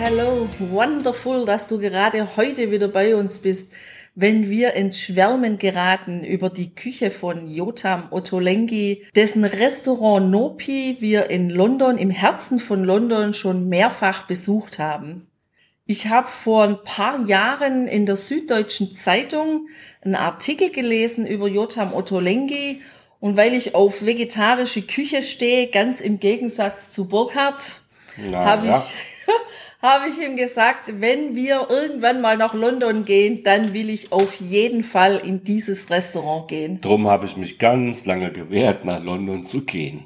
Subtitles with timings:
[0.00, 3.70] Hello, wonderful, dass du gerade heute wieder bei uns bist,
[4.14, 11.28] wenn wir ins Schwärmen geraten über die Küche von Jotam Ottolenghi, dessen Restaurant Nopi wir
[11.28, 15.26] in London, im Herzen von London schon mehrfach besucht haben.
[15.84, 19.68] Ich habe vor ein paar Jahren in der Süddeutschen Zeitung
[20.00, 22.80] einen Artikel gelesen über Jotam Ottolenghi
[23.18, 27.82] und weil ich auf vegetarische Küche stehe, ganz im Gegensatz zu Burkhardt,
[28.32, 28.78] habe ja.
[28.78, 29.09] ich
[29.82, 34.34] habe ich ihm gesagt, wenn wir irgendwann mal nach London gehen, dann will ich auf
[34.40, 36.80] jeden Fall in dieses Restaurant gehen.
[36.80, 40.04] Drum habe ich mich ganz lange gewehrt, nach London zu gehen.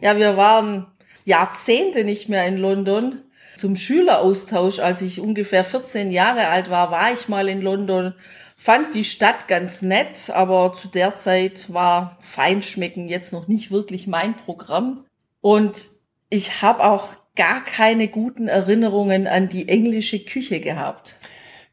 [0.00, 0.86] Ja, wir waren
[1.24, 3.20] Jahrzehnte nicht mehr in London.
[3.56, 8.14] Zum Schüleraustausch, als ich ungefähr 14 Jahre alt war, war ich mal in London,
[8.56, 14.06] fand die Stadt ganz nett, aber zu der Zeit war Feinschmecken jetzt noch nicht wirklich
[14.06, 15.04] mein Programm.
[15.42, 15.90] Und
[16.30, 21.18] ich habe auch gar keine guten Erinnerungen an die englische Küche gehabt.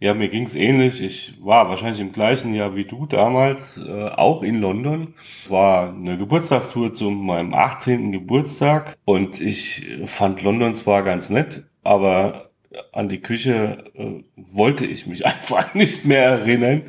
[0.01, 1.03] Ja, mir ging's ähnlich.
[1.03, 5.13] Ich war wahrscheinlich im gleichen Jahr wie du damals äh, auch in London.
[5.43, 8.13] Es war eine Geburtstagstour zu meinem 18.
[8.13, 12.49] Geburtstag und ich fand London zwar ganz nett, aber
[12.93, 16.83] an die Küche äh, wollte ich mich einfach nicht mehr erinnern,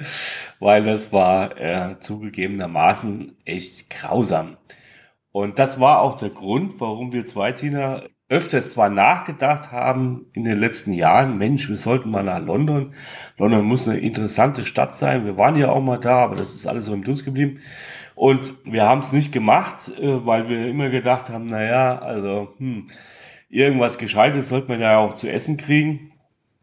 [0.60, 4.56] weil das war äh, zugegebenermaßen echt grausam.
[5.32, 10.44] Und das war auch der Grund, warum wir zwei, Tina, öfters zwar nachgedacht haben in
[10.44, 12.94] den letzten Jahren, Mensch, wir sollten mal nach London.
[13.36, 15.26] London muss eine interessante Stadt sein.
[15.26, 17.60] Wir waren ja auch mal da, aber das ist alles so im Dunst geblieben.
[18.14, 22.54] Und wir haben es nicht gemacht, äh, weil wir immer gedacht haben, na ja, also
[22.58, 22.86] hm,
[23.48, 26.12] irgendwas Gescheites sollte man ja auch zu essen kriegen.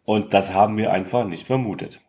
[0.05, 1.99] Und das haben wir einfach nicht vermutet.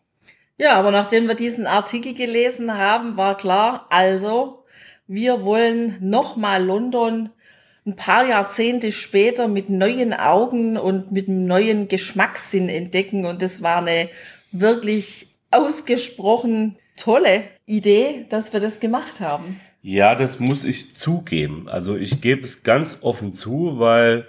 [0.57, 4.65] Ja, aber nachdem wir diesen Artikel gelesen haben, war klar, also
[5.09, 7.31] wir wollen nochmal London
[7.89, 13.25] ein paar Jahrzehnte später mit neuen Augen und mit einem neuen Geschmackssinn entdecken.
[13.25, 14.11] Und das war eine
[14.53, 19.61] wirklich ausgesprochen tolle Idee, dass wir das gemacht haben.
[19.81, 21.69] Ja, das muss ich zugeben.
[21.69, 24.27] Also ich gebe es ganz offen zu, weil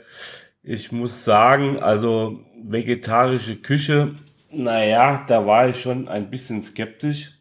[0.64, 4.16] ich muss sagen, also vegetarische Küche,
[4.52, 7.39] naja, da war ich schon ein bisschen skeptisch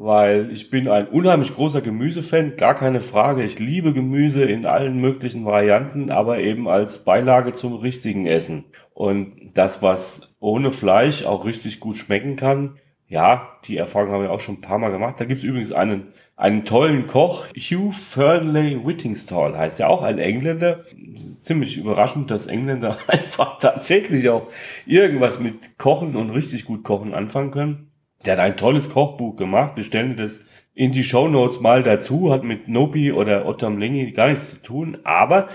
[0.00, 3.42] weil ich bin ein unheimlich großer Gemüsefan, gar keine Frage.
[3.42, 8.66] Ich liebe Gemüse in allen möglichen Varianten, aber eben als Beilage zum richtigen Essen.
[8.94, 12.76] Und das, was ohne Fleisch auch richtig gut schmecken kann,
[13.08, 15.16] ja, die Erfahrung haben wir auch schon ein paar Mal gemacht.
[15.18, 20.84] Da gibt's übrigens einen, einen tollen Koch, Hugh Fernley Whittingstall, heißt ja auch ein Engländer.
[21.42, 24.46] Ziemlich überraschend, dass Engländer einfach tatsächlich auch
[24.86, 27.87] irgendwas mit Kochen und richtig gut Kochen anfangen können.
[28.24, 29.76] Der hat ein tolles Kochbuch gemacht.
[29.76, 32.32] Wir stellen das in die Show Notes mal dazu.
[32.32, 34.98] Hat mit Nopi oder Ottam Lengi gar nichts zu tun.
[35.04, 35.48] Aber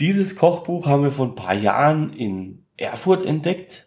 [0.00, 3.83] dieses Kochbuch haben wir vor ein paar Jahren in Erfurt entdeckt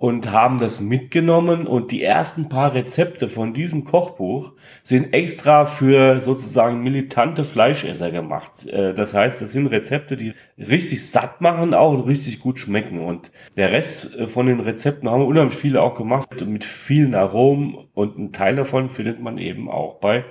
[0.00, 4.52] und haben das mitgenommen und die ersten paar Rezepte von diesem Kochbuch
[4.82, 8.66] sind extra für sozusagen militante Fleischesser gemacht.
[8.66, 13.00] Äh, das heißt, das sind Rezepte, die richtig satt machen auch und richtig gut schmecken
[13.00, 17.14] und der Rest äh, von den Rezepten haben wir unheimlich viele auch gemacht mit vielen
[17.14, 20.24] Aromen und ein Teil davon findet man eben auch bei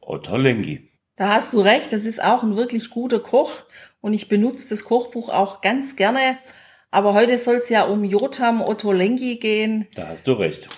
[0.00, 0.88] Ottolenghi.
[1.16, 3.64] Da hast du recht, das ist auch ein wirklich guter Koch
[4.00, 6.38] und ich benutze das Kochbuch auch ganz gerne
[6.94, 9.88] aber heute soll es ja um Jotam Ottolenghi gehen.
[9.96, 10.68] Da hast du recht.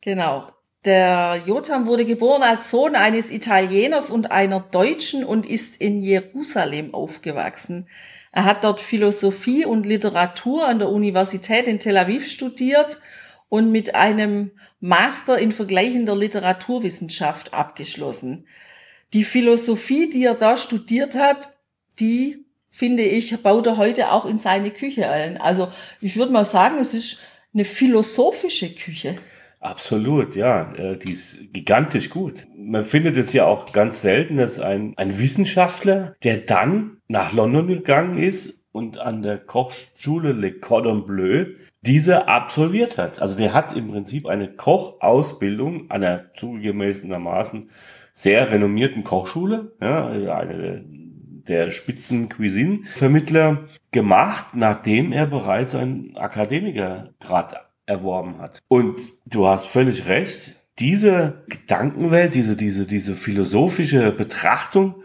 [0.00, 0.46] Genau.
[0.84, 6.94] Der Jotam wurde geboren als Sohn eines Italieners und einer Deutschen und ist in Jerusalem
[6.94, 7.88] aufgewachsen.
[8.30, 13.00] Er hat dort Philosophie und Literatur an der Universität in Tel Aviv studiert
[13.48, 18.46] und mit einem Master in vergleichender Literaturwissenschaft abgeschlossen.
[19.14, 21.48] Die Philosophie, die er da studiert hat,
[21.98, 22.45] die
[22.76, 25.38] finde ich, baut er heute auch in seine Küche ein.
[25.38, 25.68] Also
[26.02, 27.20] ich würde mal sagen, es ist
[27.54, 29.16] eine philosophische Küche.
[29.60, 30.74] Absolut, ja.
[30.74, 32.46] Äh, die ist gigantisch gut.
[32.54, 37.66] Man findet es ja auch ganz selten, dass ein, ein Wissenschaftler, der dann nach London
[37.66, 41.46] gegangen ist und an der Kochschule Le Cordon Bleu
[41.80, 43.22] diese absolviert hat.
[43.22, 47.70] Also der hat im Prinzip eine Kochausbildung an der zugegebenermaßen
[48.12, 50.84] sehr renommierten Kochschule, ja, eine
[51.48, 57.56] der Spitzen Cuisine Vermittler gemacht, nachdem er bereits einen Akademikergrad
[57.86, 58.60] erworben hat.
[58.68, 60.56] Und du hast völlig recht.
[60.78, 64.96] Diese Gedankenwelt, diese, diese, diese philosophische Betrachtung,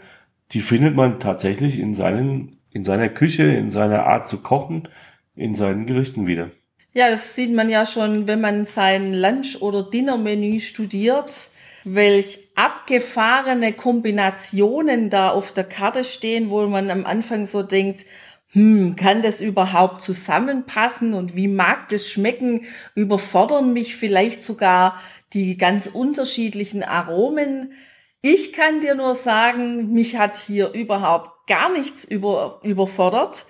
[0.51, 4.89] die findet man tatsächlich in seinen, in seiner Küche, in seiner Art zu kochen,
[5.35, 6.51] in seinen Gerichten wieder.
[6.93, 11.50] Ja, das sieht man ja schon, wenn man sein Lunch- oder Dinnermenü studiert,
[11.83, 18.05] welch abgefahrene Kombinationen da auf der Karte stehen, wo man am Anfang so denkt,
[18.53, 22.65] hm, kann das überhaupt zusammenpassen und wie mag das schmecken?
[22.95, 25.01] Überfordern mich vielleicht sogar
[25.33, 27.73] die ganz unterschiedlichen Aromen?
[28.21, 33.45] Ich kann dir nur sagen, mich hat hier überhaupt gar nichts über, überfordert.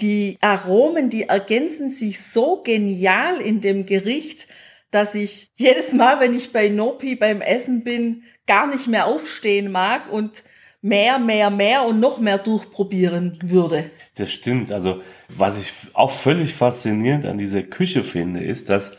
[0.00, 4.46] Die Aromen, die ergänzen sich so genial in dem Gericht,
[4.94, 9.72] dass ich jedes Mal, wenn ich bei Nopi beim Essen bin, gar nicht mehr aufstehen
[9.72, 10.44] mag und
[10.82, 13.90] mehr, mehr, mehr und noch mehr durchprobieren würde.
[14.16, 14.70] Das stimmt.
[14.70, 18.96] Also was ich auch völlig faszinierend an dieser Küche finde, ist, dass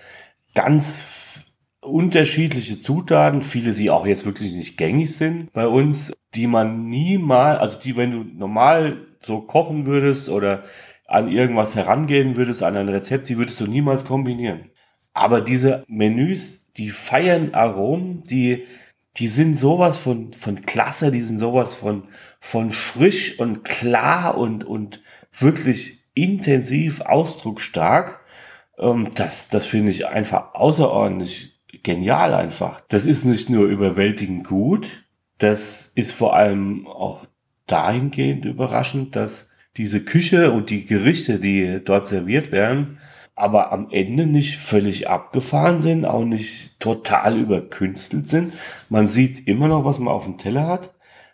[0.54, 1.44] ganz
[1.80, 7.60] unterschiedliche Zutaten, viele, die auch jetzt wirklich nicht gängig sind bei uns, die man niemals,
[7.60, 10.64] also die, wenn du normal so kochen würdest oder
[11.08, 14.72] an irgendwas herangehen würdest, an ein Rezept, die würdest du niemals kombinieren.
[15.16, 18.66] Aber diese Menüs, die feiern Aromen, die,
[19.16, 22.04] die sind sowas von, von klasse, die sind sowas von,
[22.40, 25.02] von frisch und klar und, und
[25.32, 28.20] wirklich intensiv ausdrucksstark.
[28.78, 32.82] Ähm, das, das finde ich einfach außerordentlich genial einfach.
[32.90, 35.06] Das ist nicht nur überwältigend gut,
[35.38, 37.26] das ist vor allem auch
[37.68, 42.98] dahingehend überraschend, dass diese Küche und die Gerichte, die dort serviert werden,
[43.36, 48.54] aber am Ende nicht völlig abgefahren sind, auch nicht total überkünstelt sind.
[48.90, 50.94] Man sieht immer noch, was man auf dem Teller hat.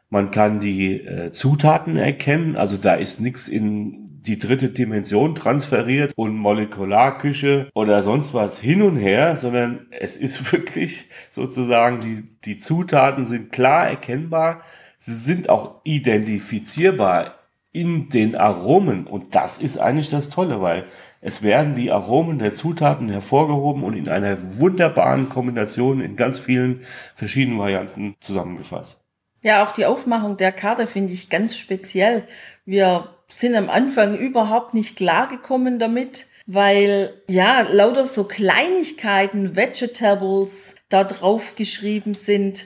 [0.09, 6.13] Man kann die äh, Zutaten erkennen, also da ist nichts in die dritte Dimension transferiert
[6.15, 12.57] und Molekularküche oder sonst was hin und her, sondern es ist wirklich sozusagen, die, die
[12.57, 14.61] Zutaten sind klar erkennbar,
[14.97, 17.35] sie sind auch identifizierbar
[17.71, 20.85] in den Aromen und das ist eigentlich das Tolle, weil
[21.21, 26.83] es werden die Aromen der Zutaten hervorgehoben und in einer wunderbaren Kombination in ganz vielen
[27.15, 28.97] verschiedenen Varianten zusammengefasst.
[29.43, 32.23] Ja, auch die Aufmachung der Karte finde ich ganz speziell.
[32.65, 41.03] Wir sind am Anfang überhaupt nicht klargekommen damit, weil ja lauter so Kleinigkeiten, Vegetables da
[41.03, 42.65] drauf geschrieben sind.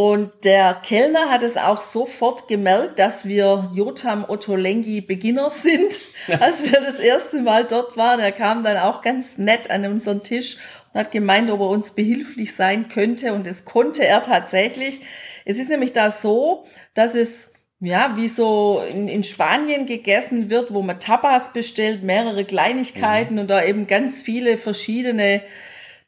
[0.00, 5.98] Und der Kellner hat es auch sofort gemerkt, dass wir Jotam Ottolenghi Beginner sind,
[6.38, 8.20] als wir das erste Mal dort waren.
[8.20, 10.56] Er kam dann auch ganz nett an unseren Tisch
[10.92, 13.32] und hat gemeint, ob er uns behilflich sein könnte.
[13.32, 15.00] Und das konnte er tatsächlich.
[15.44, 16.64] Es ist nämlich da so,
[16.94, 22.44] dass es ja, wie so in, in Spanien gegessen wird, wo man Tapas bestellt, mehrere
[22.44, 23.40] Kleinigkeiten mhm.
[23.40, 25.42] und da eben ganz viele verschiedene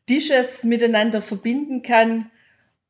[0.09, 2.31] Dishes miteinander verbinden kann,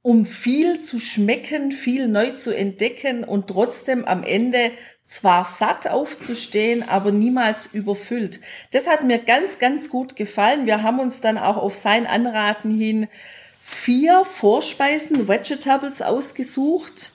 [0.02, 4.70] um viel zu schmecken, viel neu zu entdecken und trotzdem am Ende
[5.04, 8.40] zwar satt aufzustehen, aber niemals überfüllt.
[8.70, 10.66] Das hat mir ganz, ganz gut gefallen.
[10.66, 13.08] Wir haben uns dann auch auf sein Anraten hin
[13.62, 17.12] vier Vorspeisen, Vegetables ausgesucht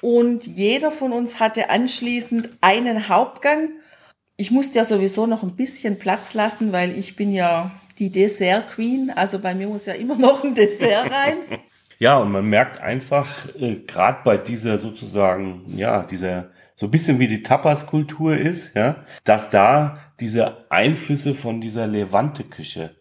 [0.00, 3.70] und jeder von uns hatte anschließend einen Hauptgang.
[4.36, 8.70] Ich musste ja sowieso noch ein bisschen Platz lassen, weil ich bin ja die Dessert
[8.70, 9.10] Queen.
[9.14, 11.36] Also bei mir muss ja immer noch ein Dessert rein.
[11.98, 17.18] Ja, und man merkt einfach, äh, gerade bei dieser sozusagen, ja, dieser so ein bisschen
[17.18, 22.96] wie die Tapas-Kultur ist, ja, dass da diese Einflüsse von dieser Levante-Küche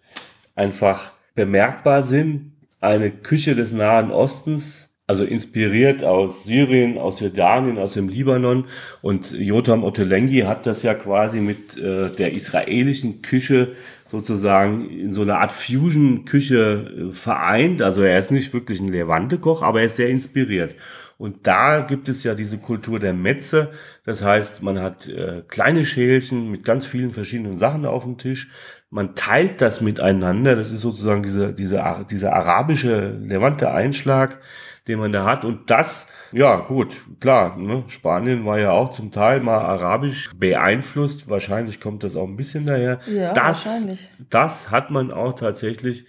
[0.56, 2.54] einfach bemerkbar sind.
[2.80, 8.65] Eine Küche des Nahen Ostens, also inspiriert aus Syrien, aus Jordanien, aus dem Libanon.
[9.01, 15.24] Und Jotam Ottolenghi hat das ja quasi mit äh, der israelischen Küche sozusagen in so
[15.24, 17.81] einer Art Fusion-Küche äh, vereint.
[17.81, 20.75] Also er ist nicht wirklich ein Levante-Koch, aber er ist sehr inspiriert.
[21.17, 23.72] Und da gibt es ja diese Kultur der Metze.
[24.05, 28.51] Das heißt, man hat äh, kleine Schälchen mit ganz vielen verschiedenen Sachen auf dem Tisch.
[28.89, 30.55] Man teilt das miteinander.
[30.55, 34.39] Das ist sozusagen diese, diese, dieser arabische Levante-Einschlag
[34.88, 35.46] den man da hat.
[35.46, 37.84] Und das, ja gut, klar, ne?
[37.88, 41.30] Spanien war ja auch zum Teil mal arabisch beeinflusst.
[41.30, 43.00] Wahrscheinlich kommt das auch ein bisschen daher.
[43.08, 44.10] Ja, das, wahrscheinlich.
[44.30, 46.06] Das hat man auch tatsächlich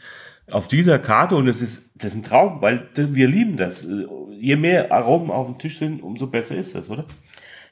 [0.50, 3.86] auf dieser Karte und es ist, das ist ein Traum, weil wir lieben das.
[4.30, 7.06] Je mehr Aromen auf dem Tisch sind, umso besser ist das, oder?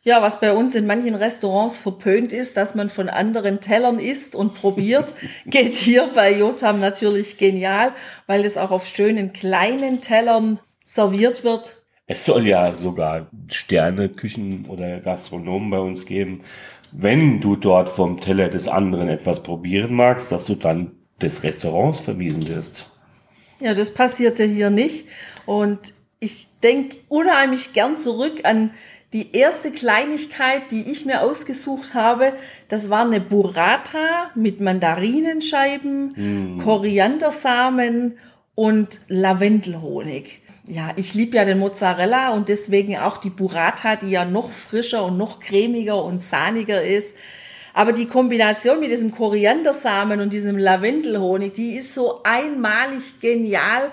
[0.04, 4.34] Ja, was bei uns in manchen Restaurants verpönt ist, dass man von anderen Tellern isst
[4.34, 5.14] und probiert,
[5.46, 7.92] geht hier bei Jotam natürlich genial,
[8.26, 11.82] weil es auch auf schönen kleinen Tellern serviert wird.
[12.06, 16.42] Es soll ja sogar Sterneküchen oder Gastronomen bei uns geben.
[16.90, 22.00] Wenn du dort vom Teller des anderen etwas probieren magst, dass du dann des Restaurants
[22.00, 22.86] verwiesen wirst.
[23.60, 25.06] Ja, das passierte hier nicht.
[25.46, 25.78] Und
[26.18, 28.70] ich denke unheimlich gern zurück an
[29.12, 32.32] die erste Kleinigkeit, die ich mir ausgesucht habe.
[32.68, 36.58] Das war eine Burrata mit Mandarinenscheiben, mm.
[36.60, 38.18] Koriandersamen
[38.54, 40.41] und Lavendelhonig.
[40.66, 45.04] Ja, ich liebe ja den Mozzarella und deswegen auch die Burrata, die ja noch frischer
[45.04, 47.16] und noch cremiger und sahniger ist.
[47.74, 53.90] Aber die Kombination mit diesem Koriandersamen und diesem Lavendelhonig, die ist so einmalig genial.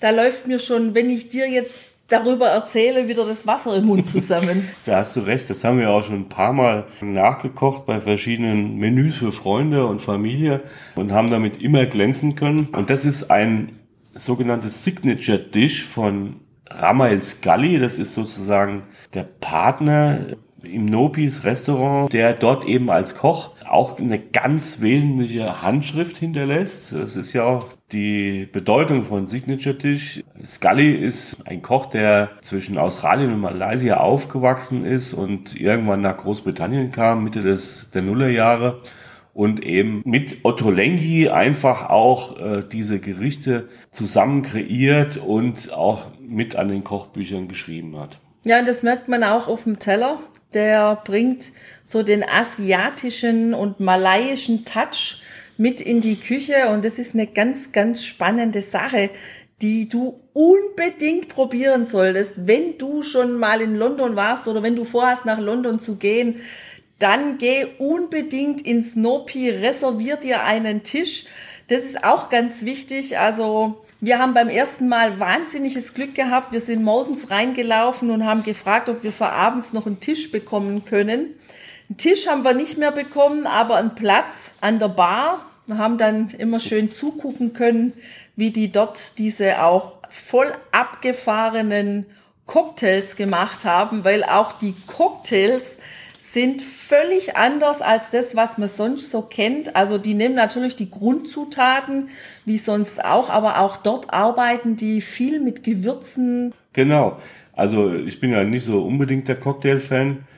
[0.00, 4.06] Da läuft mir schon, wenn ich dir jetzt darüber erzähle, wieder das Wasser im Mund
[4.06, 4.68] zusammen.
[4.86, 8.76] da hast du recht, das haben wir auch schon ein paar Mal nachgekocht bei verschiedenen
[8.76, 10.62] Menüs für Freunde und Familie
[10.96, 12.68] und haben damit immer glänzen können.
[12.72, 13.79] Und das ist ein
[14.14, 16.36] sogenanntes Signature Dish von
[16.68, 17.78] Ramael Scully.
[17.78, 20.20] Das ist sozusagen der Partner
[20.62, 26.92] im Nopis Restaurant, der dort eben als Koch auch eine ganz wesentliche Handschrift hinterlässt.
[26.92, 30.22] Das ist ja auch die Bedeutung von Signature Dish.
[30.44, 36.90] Scully ist ein Koch, der zwischen Australien und Malaysia aufgewachsen ist und irgendwann nach Großbritannien
[36.90, 38.80] kam, Mitte des, der Nullerjahre
[39.40, 46.56] und eben mit Otto Lengi einfach auch äh, diese Gerichte zusammen kreiert und auch mit
[46.56, 48.18] an den Kochbüchern geschrieben hat.
[48.44, 50.20] Ja, und das merkt man auch auf dem Teller.
[50.52, 51.52] Der bringt
[51.84, 55.22] so den asiatischen und malaiischen Touch
[55.56, 59.08] mit in die Küche und das ist eine ganz, ganz spannende Sache,
[59.62, 64.84] die du unbedingt probieren solltest, wenn du schon mal in London warst oder wenn du
[64.84, 66.40] vorhast, nach London zu gehen
[67.00, 71.24] dann geh unbedingt ins Nopi, reservier dir einen Tisch.
[71.68, 73.18] Das ist auch ganz wichtig.
[73.18, 76.52] Also wir haben beim ersten Mal wahnsinniges Glück gehabt.
[76.52, 80.84] Wir sind morgens reingelaufen und haben gefragt, ob wir für abends noch einen Tisch bekommen
[80.84, 81.34] können.
[81.88, 85.44] Einen Tisch haben wir nicht mehr bekommen, aber einen Platz an der Bar.
[85.66, 87.92] Wir haben dann immer schön zugucken können,
[88.36, 92.06] wie die dort diese auch voll abgefahrenen
[92.46, 95.78] Cocktails gemacht haben, weil auch die Cocktails
[96.20, 99.74] sind völlig anders als das, was man sonst so kennt.
[99.74, 102.10] Also die nehmen natürlich die Grundzutaten,
[102.44, 106.52] wie sonst auch, aber auch dort arbeiten die viel mit Gewürzen.
[106.74, 107.16] Genau.
[107.54, 110.18] Also ich bin ja nicht so unbedingt der Cocktail-Fan.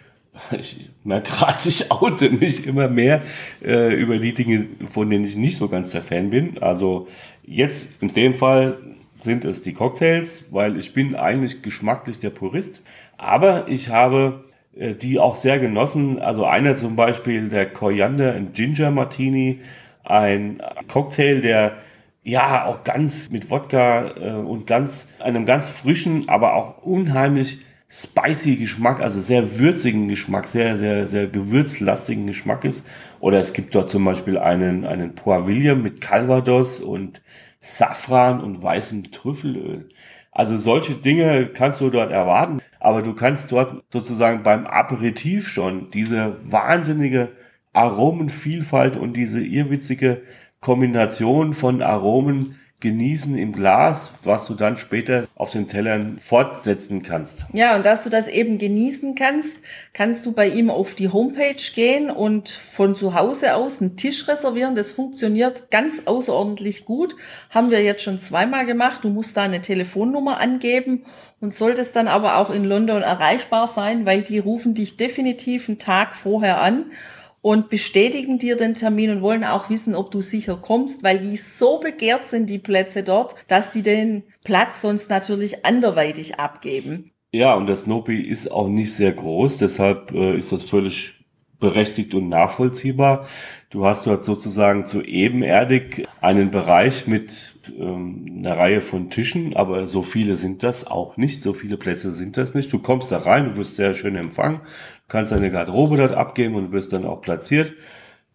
[0.59, 3.21] Ich merke gerade, ich oute mich immer mehr
[3.63, 6.57] äh, über die Dinge, von denen ich nicht so ganz der Fan bin.
[6.63, 7.07] Also
[7.45, 8.79] jetzt in dem Fall
[9.21, 12.81] sind es die Cocktails, weil ich bin eigentlich geschmacklich der Purist.
[13.19, 14.43] Aber ich habe
[14.75, 16.19] die auch sehr genossen.
[16.19, 19.61] Also einer zum Beispiel der Koriander and Ginger Martini,
[20.05, 21.77] ein Cocktail, der
[22.25, 28.57] ja auch ganz mit Wodka äh, und ganz einem ganz frischen, aber auch unheimlich spicy
[28.57, 32.87] Geschmack, also sehr würzigen Geschmack, sehr, sehr, sehr gewürzlastigen Geschmack ist.
[33.21, 37.21] Oder es gibt dort zum Beispiel einen, einen Poir William mit Calvados und
[37.61, 39.89] Safran und weißem Trüffelöl.
[40.33, 45.91] Also solche Dinge kannst du dort erwarten, aber du kannst dort sozusagen beim Aperitif schon
[45.91, 47.33] diese wahnsinnige
[47.75, 50.23] Aromenvielfalt und diese irrwitzige
[50.61, 57.47] Kombination von Aromen genießen im Glas, was du dann später auf den Tellern fortsetzen kannst.
[57.55, 59.59] Ja, und dass du das eben genießen kannst,
[59.95, 64.29] kannst du bei ihm auf die Homepage gehen und von zu Hause aus einen Tisch
[64.29, 64.75] reservieren.
[64.75, 67.17] Das funktioniert ganz außerordentlich gut.
[67.49, 69.05] Haben wir jetzt schon zweimal gemacht.
[69.05, 71.05] Du musst da eine Telefonnummer angeben
[71.41, 75.79] und solltest dann aber auch in London erreichbar sein, weil die rufen dich definitiv einen
[75.79, 76.87] Tag vorher an
[77.43, 81.37] und bestätigen dir den Termin und wollen auch wissen, ob du sicher kommst, weil die
[81.37, 87.11] so begehrt sind, die Plätze dort, dass die den Platz sonst natürlich anderweitig abgeben.
[87.33, 91.23] Ja, und das Nopi ist auch nicht sehr groß, deshalb äh, ist das völlig
[91.59, 93.27] berechtigt und nachvollziehbar.
[93.71, 99.87] Du hast dort sozusagen zu ebenerdig einen Bereich mit ähm, einer Reihe von Tischen, aber
[99.87, 102.73] so viele sind das auch nicht, so viele Plätze sind das nicht.
[102.73, 104.61] Du kommst da rein, du wirst sehr schön empfangen,
[105.13, 107.75] kannst deine Garderobe dort abgeben und wirst dann auch platziert.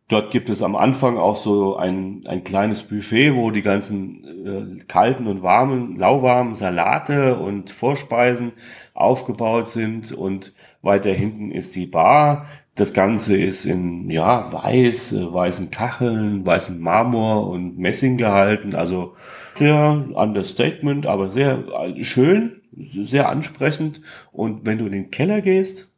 [0.09, 4.83] Dort gibt es am Anfang auch so ein, ein kleines Buffet, wo die ganzen äh,
[4.85, 8.53] kalten und warmen, lauwarmen Salate und Vorspeisen
[8.93, 12.45] aufgebaut sind und weiter hinten ist die Bar.
[12.75, 18.75] Das Ganze ist in, ja, weiß, äh, weißen Kacheln, weißen Marmor und Messing gehalten.
[18.75, 19.15] Also
[19.55, 22.61] sehr Understatement, aber sehr äh, schön,
[23.03, 23.99] sehr ansprechend.
[24.31, 25.89] Und wenn du in den Keller gehst,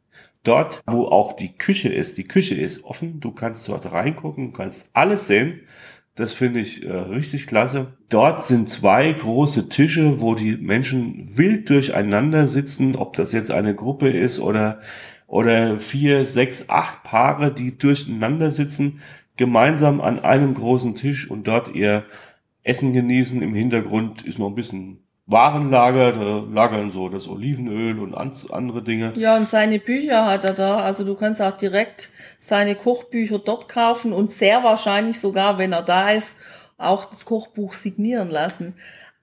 [0.42, 4.90] dort, wo auch die Küche ist, die Küche ist offen, du kannst dort reingucken, kannst
[4.92, 5.60] alles sehen.
[6.16, 7.94] Das finde ich äh, richtig klasse.
[8.08, 13.74] Dort sind zwei große Tische, wo die Menschen wild durcheinander sitzen, ob das jetzt eine
[13.74, 14.80] Gruppe ist oder
[15.30, 19.00] oder vier, sechs, acht Paare, die durcheinander sitzen,
[19.36, 22.04] gemeinsam an einem großen Tisch und dort ihr
[22.64, 23.40] Essen genießen.
[23.40, 24.98] Im Hintergrund ist noch ein bisschen
[25.30, 29.12] Warenlager, da lagern so das Olivenöl und andere Dinge.
[29.16, 30.80] Ja, und seine Bücher hat er da.
[30.80, 32.10] Also du kannst auch direkt
[32.40, 36.38] seine Kochbücher dort kaufen und sehr wahrscheinlich sogar, wenn er da ist,
[36.78, 38.74] auch das Kochbuch signieren lassen.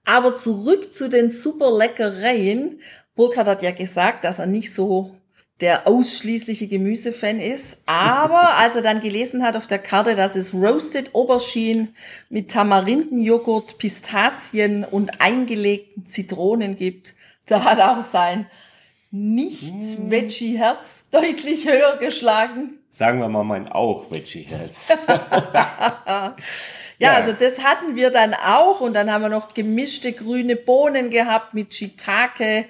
[0.04, 2.80] Aber zurück zu den super Leckereien.
[3.14, 5.17] Burkhard hat ja gesagt, dass er nicht so
[5.60, 7.78] der ausschließliche Gemüsefan ist.
[7.86, 11.88] Aber als er dann gelesen hat auf der Karte, dass es Roasted Aubergine
[12.28, 17.14] mit Tamarindenjoghurt, Pistazien und eingelegten Zitronen gibt,
[17.46, 18.46] da hat auch sein
[19.10, 22.78] Nicht-Veggie-Herz deutlich höher geschlagen.
[22.90, 24.92] Sagen wir mal mein Auch-Veggie-Herz.
[25.08, 26.36] ja,
[26.98, 31.10] ja, also das hatten wir dann auch und dann haben wir noch gemischte grüne Bohnen
[31.10, 32.66] gehabt mit Shiitake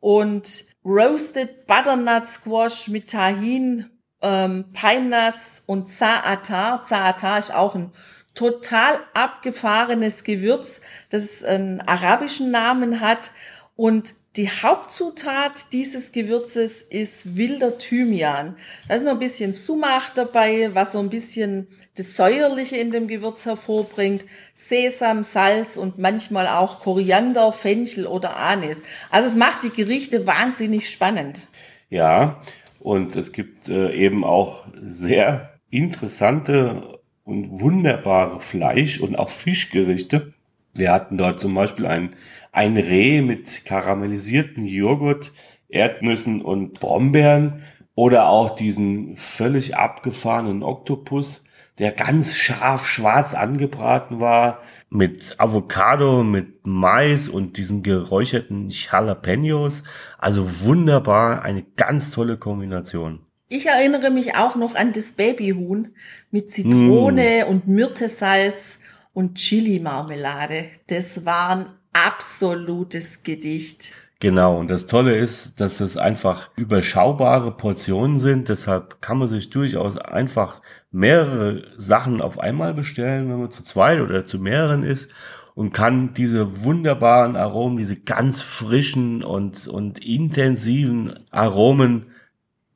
[0.00, 6.82] und Roasted Butternut Squash mit Tahin, ähm, Pine Nuts und Zaatar.
[6.84, 7.92] Zaatar ist auch ein
[8.34, 13.30] total abgefahrenes Gewürz, das einen arabischen Namen hat.
[13.76, 18.56] Und die Hauptzutat dieses Gewürzes ist wilder Thymian.
[18.88, 23.08] Da ist noch ein bisschen Sumach dabei, was so ein bisschen das Säuerliche in dem
[23.08, 24.24] Gewürz hervorbringt.
[24.54, 28.84] Sesam, Salz und manchmal auch Koriander, Fenchel oder Anis.
[29.10, 31.46] Also es macht die Gerichte wahnsinnig spannend.
[31.90, 32.40] Ja,
[32.80, 40.32] und es gibt äh, eben auch sehr interessante und wunderbare Fleisch- und auch Fischgerichte.
[40.74, 42.16] Wir hatten dort zum Beispiel ein,
[42.50, 45.32] ein Reh mit karamellisierten Joghurt,
[45.68, 47.62] Erdnüssen und Brombeeren
[47.94, 51.44] oder auch diesen völlig abgefahrenen Oktopus,
[51.78, 59.82] der ganz scharf schwarz angebraten war mit Avocado, mit Mais und diesen geräucherten Jalapenos.
[60.18, 63.20] Also wunderbar, eine ganz tolle Kombination.
[63.48, 65.94] Ich erinnere mich auch noch an das Babyhuhn
[66.30, 67.50] mit Zitrone mm.
[67.50, 68.80] und Myrtesalz
[69.12, 70.66] und Chili-Marmelade.
[70.86, 73.92] Das war ein absolutes Gedicht.
[74.20, 78.48] Genau, und das Tolle ist, dass es einfach überschaubare Portionen sind.
[78.48, 84.00] Deshalb kann man sich durchaus einfach mehrere Sachen auf einmal bestellen, wenn man zu zweit
[84.00, 85.10] oder zu mehreren ist
[85.54, 92.11] und kann diese wunderbaren Aromen, diese ganz frischen und, und intensiven Aromen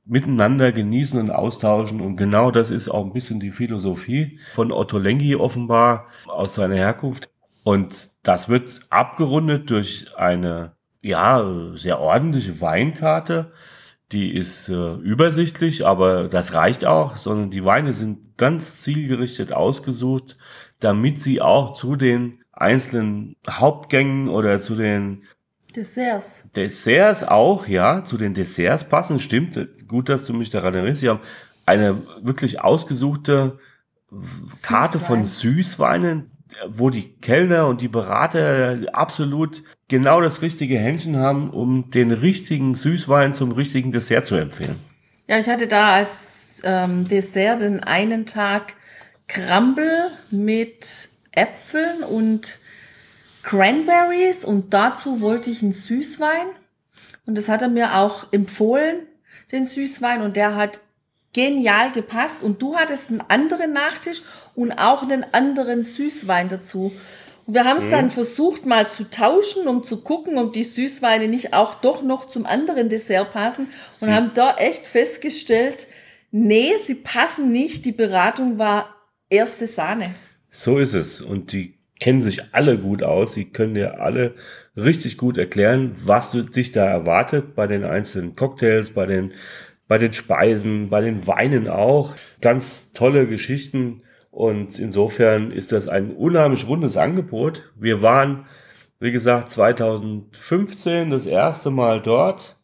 [0.07, 2.01] miteinander genießen und austauschen.
[2.01, 6.77] Und genau das ist auch ein bisschen die Philosophie von Otto Lengi offenbar aus seiner
[6.77, 7.29] Herkunft.
[7.65, 13.53] Und das wird abgerundet durch eine, ja, sehr ordentliche Weinkarte.
[14.13, 20.37] Die ist äh, übersichtlich, aber das reicht auch, sondern die Weine sind ganz zielgerichtet ausgesucht,
[20.79, 25.25] damit sie auch zu den einzelnen Hauptgängen oder zu den
[25.77, 26.45] Desserts.
[26.55, 29.59] Desserts auch, ja, zu den Desserts passen, stimmt.
[29.87, 31.01] Gut, dass du mich daran erinnerst.
[31.01, 31.21] Sie haben
[31.67, 33.59] eine wirklich ausgesuchte
[34.63, 35.07] Karte Süßwein.
[35.07, 36.31] von Süßweinen,
[36.69, 42.75] wo die Kellner und die Berater absolut genau das richtige Händchen haben, um den richtigen
[42.75, 44.79] Süßwein zum richtigen Dessert zu empfehlen.
[45.29, 48.75] Ja, ich hatte da als ähm, Dessert den einen Tag
[49.27, 52.61] Crumble mit Äpfeln und
[53.47, 56.49] Cranberries und dazu wollte ich einen Süßwein.
[57.27, 59.07] Und das hat er mir auch empfohlen,
[59.53, 60.23] den Süßwein.
[60.23, 60.81] Und der hat
[61.33, 62.43] genial gepasst.
[62.43, 64.23] Und du hattest einen anderen Nachtisch
[64.57, 66.93] und auch einen anderen Süßwein dazu.
[67.47, 67.93] Und wir haben es mhm.
[67.93, 72.25] dann versucht mal zu tauschen, um zu gucken, ob die Süßweine nicht auch doch noch
[72.25, 73.69] zum anderen Dessert passen.
[74.01, 74.13] Und sie.
[74.13, 75.87] haben da echt festgestellt,
[76.33, 77.85] nee, sie passen nicht.
[77.85, 78.93] Die Beratung war
[79.31, 80.17] erste Sahne.
[80.51, 81.21] So ist es.
[81.21, 83.35] Und die kennen sich alle gut aus.
[83.35, 84.35] Sie können dir alle
[84.77, 89.33] richtig gut erklären, was du dich da erwartet bei den einzelnen Cocktails, bei den,
[89.89, 92.15] bei den Speisen, bei den Weinen auch.
[92.41, 94.03] Ganz tolle Geschichten.
[94.31, 97.73] Und insofern ist das ein unheimlich rundes Angebot.
[97.75, 98.47] Wir waren,
[99.01, 102.57] wie gesagt, 2015 das erste Mal dort.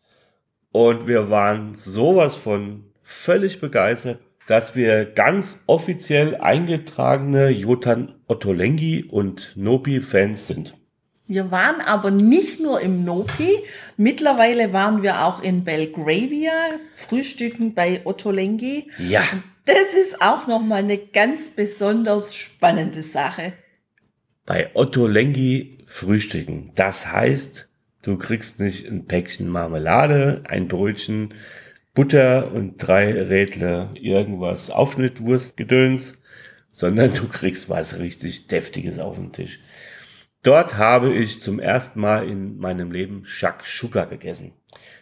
[0.71, 4.19] Und wir waren sowas von völlig begeistert
[4.53, 10.75] dass wir ganz offiziell eingetragene Jotan Ottolenghi und Nopi-Fans sind.
[11.27, 13.49] Wir waren aber nicht nur im Nopi,
[13.97, 16.53] mittlerweile waren wir auch in Belgravia,
[16.93, 18.91] frühstücken bei Ottolenghi.
[18.99, 19.23] Ja.
[19.33, 23.55] Und das ist auch nochmal eine ganz besonders spannende Sache.
[24.45, 26.73] Bei Ottolenghi frühstücken.
[26.75, 27.71] Das heißt,
[28.03, 31.33] du kriegst nicht ein Päckchen Marmelade, ein Brötchen,
[31.95, 36.15] Butter und drei Rädler irgendwas Aufschnittwurstgedöns,
[36.71, 39.61] sondern du kriegst was richtig Deftiges auf den Tisch.
[40.43, 44.53] Dort habe ich zum ersten Mal in meinem Leben Shakshuka gegessen.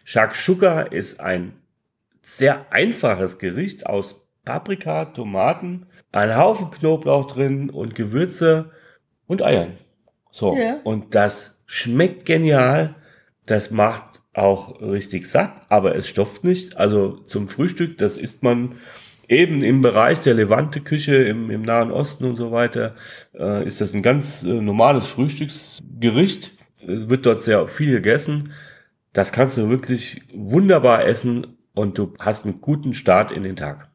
[0.05, 1.55] Shakshuka ist ein
[2.23, 8.71] sehr einfaches Gericht aus Paprika, Tomaten, ein Haufen Knoblauch drin und Gewürze
[9.27, 9.79] und Eiern.
[10.31, 10.57] So.
[10.57, 10.81] Ja.
[10.85, 12.97] Und das schmeckt genial.
[13.47, 16.77] Das macht auch richtig satt, aber es stopft nicht.
[16.77, 18.77] Also zum Frühstück, das isst man
[19.29, 22.95] eben im Bereich der Levante-Küche im, im Nahen Osten und so weiter,
[23.35, 26.53] äh, ist das ein ganz äh, normales Frühstücksgericht.
[26.87, 28.53] Es wird dort sehr viel gegessen.
[29.13, 33.90] Das kannst du wirklich wunderbar essen und du hast einen guten Start in den Tag.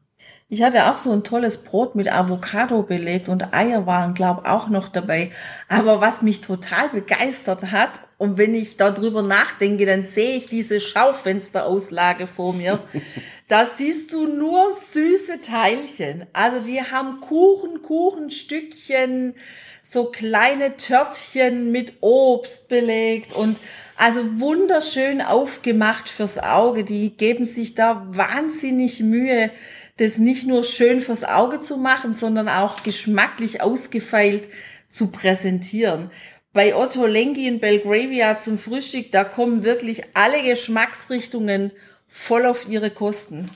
[0.48, 4.68] Ich hatte auch so ein tolles Brot mit Avocado belegt und Eier waren, glaube auch
[4.68, 5.32] noch dabei.
[5.68, 10.80] Aber was mich total begeistert hat, und wenn ich darüber nachdenke, dann sehe ich diese
[10.80, 12.80] Schaufensterauslage vor mir.
[13.48, 16.26] da siehst du nur süße Teilchen.
[16.32, 19.34] Also die haben Kuchen, Kuchenstückchen,
[19.82, 23.56] so kleine Törtchen mit Obst belegt und
[23.96, 26.84] also wunderschön aufgemacht fürs Auge.
[26.84, 29.50] Die geben sich da wahnsinnig Mühe
[29.96, 34.48] das nicht nur schön fürs Auge zu machen, sondern auch geschmacklich ausgefeilt
[34.88, 36.10] zu präsentieren.
[36.52, 41.72] Bei Otto Lengi in Belgravia zum Frühstück, da kommen wirklich alle Geschmacksrichtungen
[42.08, 43.50] voll auf ihre Kosten.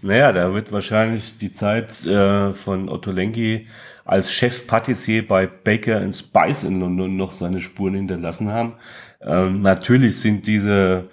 [0.00, 3.66] Naja, da wird wahrscheinlich die Zeit äh, von Otto Lengi
[4.04, 8.74] als Chef Patissier bei Baker Spice in London noch seine Spuren hinterlassen haben.
[9.20, 11.10] Ähm, natürlich sind diese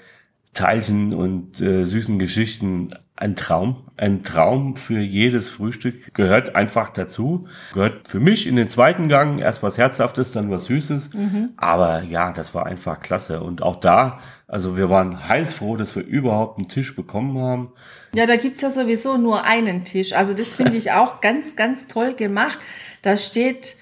[0.54, 7.48] Teilchen und äh, süßen Geschichten ein Traum, ein Traum für jedes Frühstück gehört einfach dazu.
[7.74, 11.14] Gehört für mich in den zweiten Gang erst was Herzhaftes, dann was Süßes.
[11.14, 11.50] Mhm.
[11.56, 13.42] Aber ja, das war einfach klasse.
[13.42, 17.72] Und auch da, also wir waren heilsfroh, dass wir überhaupt einen Tisch bekommen haben.
[18.14, 20.12] Ja, da gibt's ja sowieso nur einen Tisch.
[20.12, 22.60] Also das finde ich auch ganz, ganz toll gemacht.
[23.02, 23.78] Da steht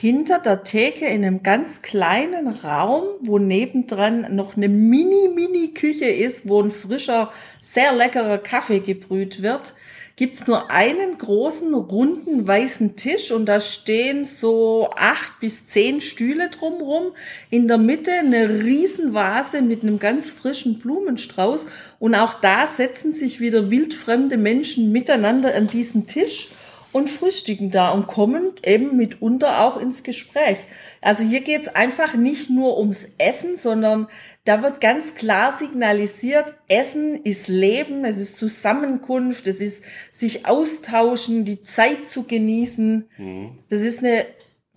[0.00, 6.60] hinter der Theke in einem ganz kleinen Raum, wo nebendran noch eine Mini-Mini-Küche ist, wo
[6.60, 9.74] ein frischer, sehr leckerer Kaffee gebrüht wird,
[10.16, 16.50] gibt's nur einen großen, runden, weißen Tisch und da stehen so acht bis zehn Stühle
[16.50, 17.12] drumrum.
[17.48, 21.68] In der Mitte eine Riesenvase mit einem ganz frischen Blumenstrauß
[22.00, 26.48] und auch da setzen sich wieder wildfremde Menschen miteinander an diesen Tisch
[26.94, 30.58] und frühstücken da und kommen eben mitunter auch ins Gespräch.
[31.00, 34.06] Also hier geht's einfach nicht nur ums Essen, sondern
[34.44, 41.44] da wird ganz klar signalisiert, Essen ist Leben, es ist Zusammenkunft, es ist sich austauschen,
[41.44, 43.08] die Zeit zu genießen.
[43.18, 43.58] Mhm.
[43.70, 44.24] Das ist eine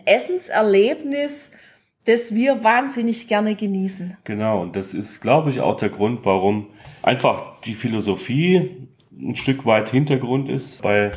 [0.04, 1.52] Essenserlebnis,
[2.04, 4.16] das wir wahnsinnig gerne genießen.
[4.24, 6.66] Genau, und das ist, glaube ich, auch der Grund, warum
[7.02, 11.12] einfach die Philosophie ein Stück weit Hintergrund ist bei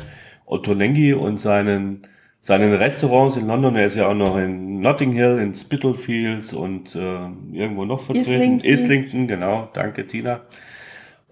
[0.52, 2.06] Otto Lengi und seinen,
[2.40, 3.76] seinen Restaurants in London.
[3.76, 8.60] Er ist ja auch noch in Notting Hill, in Spitalfields und äh, irgendwo noch vertreten.
[8.60, 8.68] Islington.
[8.68, 9.68] Islington, genau.
[9.72, 10.40] Danke, Tina.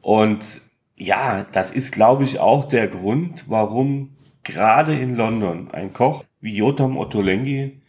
[0.00, 0.62] Und
[0.96, 4.10] ja, das ist, glaube ich, auch der Grund, warum
[4.42, 7.80] gerade in London ein Koch wie Jotam Ottolenghi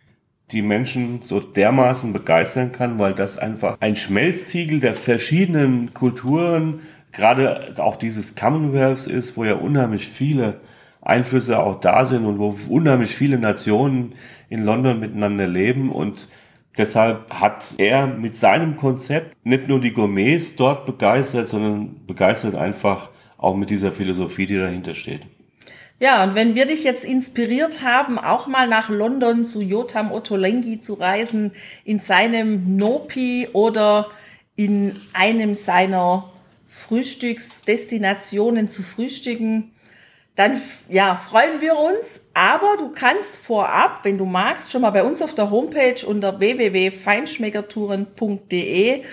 [0.52, 6.82] die Menschen so dermaßen begeistern kann, weil das einfach ein Schmelztiegel der verschiedenen Kulturen,
[7.14, 10.60] gerade auch dieses Commonwealth ist, wo ja unheimlich viele
[11.02, 14.16] Einflüsse auch da sind und wo unheimlich viele Nationen
[14.50, 16.28] in London miteinander leben und
[16.78, 23.10] Deshalb hat er mit seinem Konzept nicht nur die Gourmets dort begeistert, sondern begeistert einfach
[23.38, 25.22] auch mit dieser Philosophie, die dahinter steht.
[26.00, 30.80] Ja, und wenn wir dich jetzt inspiriert haben, auch mal nach London zu Jotam Ottolenghi
[30.80, 31.52] zu reisen,
[31.84, 34.08] in seinem Nopi oder
[34.56, 36.32] in einem seiner
[36.68, 39.72] Frühstücksdestinationen zu frühstücken,
[40.42, 42.26] dann ja, freuen wir uns.
[42.34, 46.40] Aber du kannst vorab, wenn du magst, schon mal bei uns auf der Homepage unter
[46.40, 49.04] www.feinschmeckertouren.de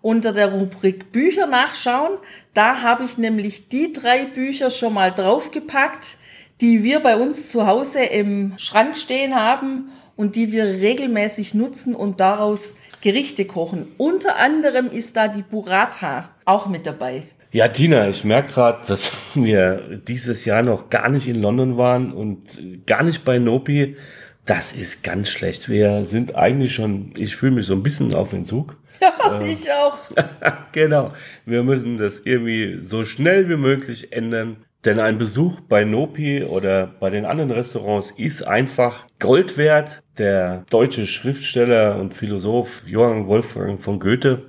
[0.00, 2.18] unter der Rubrik Bücher nachschauen.
[2.54, 6.18] Da habe ich nämlich die drei Bücher schon mal draufgepackt,
[6.60, 11.96] die wir bei uns zu Hause im Schrank stehen haben und die wir regelmäßig nutzen
[11.96, 13.92] und daraus Gerichte kochen.
[13.98, 17.24] Unter anderem ist da die Burrata auch mit dabei.
[17.52, 22.12] Ja, Tina, ich merke gerade, dass wir dieses Jahr noch gar nicht in London waren
[22.12, 23.96] und gar nicht bei Nopi.
[24.44, 25.68] Das ist ganz schlecht.
[25.68, 28.76] Wir sind eigentlich schon, ich fühle mich so ein bisschen auf Entzug.
[28.98, 29.98] Ja, äh, ich auch.
[30.72, 31.12] genau.
[31.44, 34.64] Wir müssen das irgendwie so schnell wie möglich ändern.
[34.86, 40.02] Denn ein Besuch bei Nopi oder bei den anderen Restaurants ist einfach Gold wert.
[40.16, 44.44] Der deutsche Schriftsteller und Philosoph Johann Wolfgang von Goethe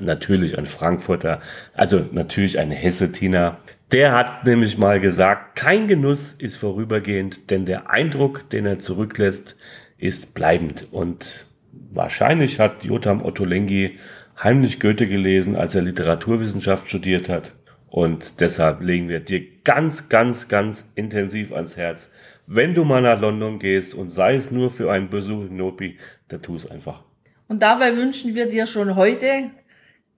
[0.00, 1.40] natürlich ein Frankfurter,
[1.74, 3.58] also natürlich ein Hesse-Tina.
[3.92, 9.56] Der hat nämlich mal gesagt, kein Genuss ist vorübergehend, denn der Eindruck, den er zurücklässt,
[9.98, 10.88] ist bleibend.
[10.90, 11.46] Und
[11.92, 13.98] wahrscheinlich hat Jotam Ottolenghi
[14.42, 17.52] heimlich Goethe gelesen, als er Literaturwissenschaft studiert hat.
[17.88, 22.10] Und deshalb legen wir dir ganz, ganz, ganz intensiv ans Herz.
[22.46, 25.98] Wenn du mal nach London gehst und sei es nur für einen Besuch in Nopi,
[26.28, 27.02] dann tu es einfach.
[27.48, 29.50] Und dabei wünschen wir dir schon heute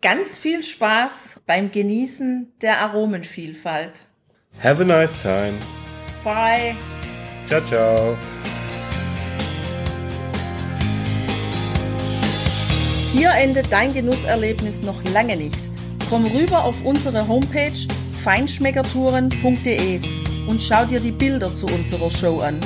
[0.00, 4.02] ganz viel Spaß beim Genießen der Aromenvielfalt.
[4.62, 5.54] Have a nice time.
[6.24, 6.76] Bye.
[7.46, 8.16] Ciao, ciao.
[13.12, 15.58] Hier endet dein Genusserlebnis noch lange nicht.
[16.08, 17.78] Komm rüber auf unsere Homepage
[18.22, 20.00] feinschmeckertouren.de
[20.46, 22.61] und schau dir die Bilder zu unserer Show an.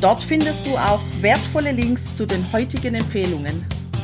[0.00, 3.64] Dort findest du auch wertvolle Links zu den heutigen Empfehlungen.